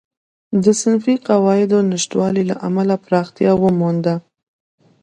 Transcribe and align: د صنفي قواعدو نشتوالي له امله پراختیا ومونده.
د 0.63 0.65
صنفي 0.81 1.15
قواعدو 1.27 1.77
نشتوالي 1.91 2.43
له 2.49 2.55
امله 2.67 2.95
پراختیا 3.05 3.51
ومونده. 3.61 4.15